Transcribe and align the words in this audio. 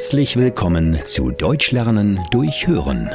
Herzlich 0.00 0.36
willkommen 0.36 0.98
zu 1.04 1.30
Deutsch 1.30 1.72
lernen 1.72 2.24
durch 2.30 2.66
Hören. 2.66 3.10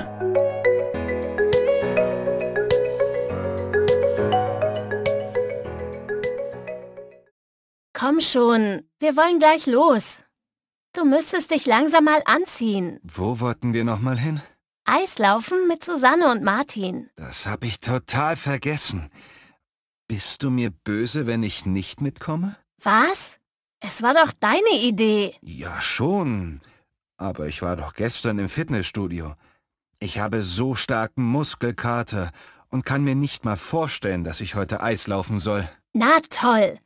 Komm 7.92 8.22
schon, 8.22 8.84
wir 9.00 9.18
wollen 9.18 9.40
gleich 9.40 9.66
los. 9.66 10.18
Du 10.94 11.06
müsstest 11.06 11.50
dich 11.50 11.66
langsam 11.66 12.04
mal 12.04 12.22
anziehen. 12.26 13.00
Wo 13.02 13.40
wollten 13.40 13.74
wir 13.74 13.84
noch 13.84 14.00
mal 14.00 14.20
hin? 14.20 14.44
Eislaufen 14.86 15.68
mit 15.68 15.84
Susanne 15.84 16.32
und 16.32 16.44
Martin. 16.44 17.10
Das 17.16 17.48
hab 17.48 17.64
ich 17.64 17.80
total 17.80 18.36
vergessen. 18.36 19.10
Bist 20.08 20.44
du 20.44 20.52
mir 20.52 20.70
böse, 20.70 21.26
wenn 21.26 21.42
ich 21.42 21.66
nicht 21.66 22.00
mitkomme? 22.00 22.58
Was? 22.80 23.40
Es 23.80 24.04
war 24.04 24.14
doch 24.14 24.32
deine 24.40 24.84
Idee. 24.84 25.34
Ja, 25.42 25.82
schon. 25.82 26.62
Aber 27.18 27.48
ich 27.48 27.62
war 27.62 27.76
doch 27.76 27.94
gestern 27.94 28.40
im 28.40 28.50
Fitnessstudio. 28.50 29.36
Ich 30.00 30.20
habe 30.20 30.44
so 30.44 30.76
starken 30.76 31.24
Muskelkater 31.24 32.32
und 32.70 32.86
kann 32.86 33.04
mir 33.04 33.16
nicht 33.16 33.46
mal 33.46 33.58
vorstellen, 33.58 34.24
dass 34.24 34.42
ich 34.42 34.56
heute 34.56 34.82
Eis 34.82 35.08
laufen 35.08 35.40
soll. 35.40 35.70
Na 35.94 36.20
toll. 36.30 36.80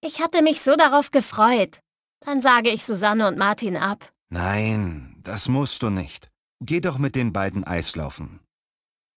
Ich 0.00 0.20
hatte 0.20 0.42
mich 0.42 0.62
so 0.62 0.76
darauf 0.76 1.10
gefreut. 1.10 1.80
Dann 2.20 2.40
sage 2.40 2.70
ich 2.70 2.84
Susanne 2.84 3.28
und 3.28 3.36
Martin 3.36 3.76
ab. 3.76 4.10
Nein, 4.30 5.16
das 5.22 5.48
musst 5.48 5.82
du 5.82 5.90
nicht. 5.90 6.30
Geh 6.60 6.80
doch 6.80 6.98
mit 6.98 7.14
den 7.16 7.32
beiden 7.32 7.64
Eislaufen. 7.64 8.40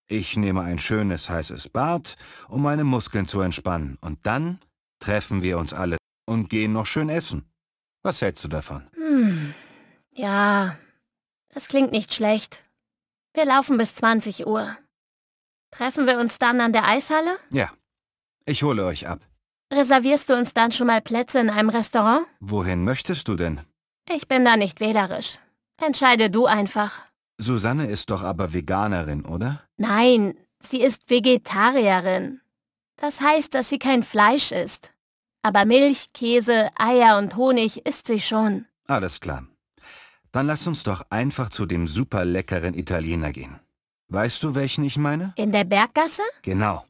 Ich 0.08 0.36
nehme 0.36 0.62
ein 0.62 0.80
schönes 0.80 1.30
heißes 1.30 1.70
Bad, 1.70 2.16
um 2.50 2.62
meine 2.62 2.84
Muskeln 2.84 3.28
zu 3.28 3.42
entspannen, 3.42 3.98
und 4.02 4.26
dann 4.26 4.60
treffen 5.00 5.42
wir 5.42 5.58
uns 5.58 5.74
alle 5.74 5.98
und 6.26 6.50
gehen 6.50 6.74
noch 6.74 6.86
schön 6.86 7.10
essen. 7.10 7.46
Was 8.04 8.22
hältst 8.22 8.44
du 8.44 8.50
davon? 8.50 8.88
Hm. 8.96 9.54
Ja, 10.16 10.78
das 11.54 11.68
klingt 11.68 11.92
nicht 11.92 12.14
schlecht. 12.14 12.64
Wir 13.34 13.46
laufen 13.46 13.78
bis 13.78 13.96
20 13.96 14.46
Uhr. 14.48 14.78
Treffen 15.72 16.06
wir 16.06 16.20
uns 16.20 16.38
dann 16.38 16.62
an 16.62 16.72
der 16.74 16.88
Eishalle? 16.88 17.38
Ja. 17.52 17.72
Ich 18.46 18.62
hole 18.64 18.86
euch 18.86 19.08
ab. 19.08 19.20
Reservierst 19.72 20.30
du 20.30 20.36
uns 20.36 20.54
dann 20.54 20.72
schon 20.72 20.88
mal 20.88 21.02
Plätze 21.02 21.40
in 21.40 21.50
einem 21.50 21.70
Restaurant? 21.70 22.28
Wohin 22.40 22.84
möchtest 22.84 23.28
du 23.28 23.36
denn? 23.36 23.62
Ich 24.14 24.28
bin 24.28 24.46
da 24.46 24.56
nicht 24.58 24.80
wählerisch. 24.80 25.40
Entscheide 25.82 26.30
du 26.30 26.46
einfach. 26.46 26.92
Susanne 27.40 27.88
ist 27.88 28.12
doch 28.12 28.22
aber 28.22 28.54
Veganerin, 28.54 29.26
oder? 29.26 29.64
Nein, 29.78 30.38
sie 30.60 30.82
ist 30.82 31.10
Vegetarierin. 31.10 32.42
Das 32.98 33.22
heißt, 33.22 33.56
dass 33.56 33.70
sie 33.70 33.80
kein 33.80 34.04
Fleisch 34.04 34.52
isst. 34.52 34.94
Aber 35.42 35.66
Milch, 35.66 36.14
Käse, 36.14 36.70
Eier 36.78 37.18
und 37.18 37.36
Honig 37.36 37.86
isst 37.86 38.08
sie 38.08 38.22
schon. 38.22 38.66
Alles 38.88 39.20
klar. 39.20 39.48
Dann 40.34 40.48
lass 40.48 40.66
uns 40.66 40.84
doch 40.84 41.06
einfach 41.12 41.50
zu 41.50 41.66
dem 41.66 41.88
super 41.88 42.26
leckeren 42.26 42.74
Italiener 42.74 43.32
gehen. 43.32 43.60
Weißt 44.10 44.42
du, 44.44 44.56
welchen 44.56 44.84
ich 44.84 44.98
meine? 44.98 45.34
In 45.38 45.52
der 45.52 45.64
Berggasse? 45.64 46.24
Genau. 46.42 46.86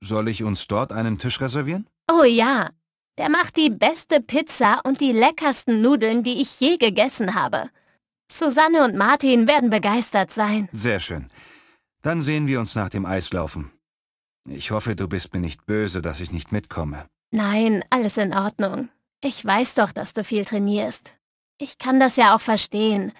Soll 0.00 0.28
ich 0.28 0.44
uns 0.44 0.66
dort 0.68 0.92
einen 0.92 1.18
Tisch 1.18 1.40
reservieren? 1.40 1.86
Oh 2.10 2.22
ja. 2.22 2.70
Der 3.18 3.28
macht 3.28 3.56
die 3.56 3.70
beste 3.70 4.20
Pizza 4.20 4.80
und 4.84 5.00
die 5.00 5.12
leckersten 5.12 5.82
Nudeln, 5.82 6.22
die 6.22 6.40
ich 6.40 6.60
je 6.60 6.78
gegessen 6.78 7.34
habe. 7.34 7.70
Susanne 8.30 8.84
und 8.84 8.96
Martin 8.96 9.48
werden 9.48 9.68
begeistert 9.68 10.30
sein. 10.30 10.68
Sehr 10.72 11.00
schön. 11.00 11.28
Dann 12.02 12.22
sehen 12.22 12.46
wir 12.46 12.60
uns 12.60 12.76
nach 12.76 12.88
dem 12.88 13.04
Eislaufen. 13.04 13.72
Ich 14.48 14.70
hoffe, 14.70 14.94
du 14.96 15.08
bist 15.08 15.34
mir 15.34 15.40
nicht 15.40 15.66
böse, 15.66 16.00
dass 16.00 16.20
ich 16.20 16.30
nicht 16.32 16.52
mitkomme. 16.52 17.06
Nein, 17.32 17.84
alles 17.90 18.16
in 18.16 18.32
Ordnung. 18.32 18.88
Ich 19.20 19.44
weiß 19.44 19.74
doch, 19.74 19.92
dass 19.92 20.14
du 20.14 20.24
viel 20.24 20.44
trainierst. 20.44 21.19
Ich 21.60 21.78
kann 21.78 22.00
das 22.00 22.16
ja 22.16 22.34
auch 22.34 22.40
verstehen. 22.40 23.12